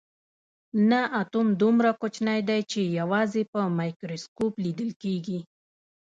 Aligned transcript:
نه 0.89 1.01
اتوم 1.21 1.47
دومره 1.61 1.91
کوچنی 2.01 2.39
دی 2.49 2.61
چې 2.71 2.81
یوازې 2.99 3.41
په 3.53 3.59
مایکروسکوپ 3.77 4.53
لیدل 4.65 4.89
کیږي 5.03 5.39